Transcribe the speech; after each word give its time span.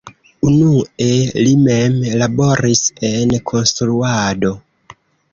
Unue 0.51 1.09
li 1.47 1.51
mem 1.67 1.97
laboris 2.21 2.81
en 3.09 3.35
konstruado. 3.51 4.51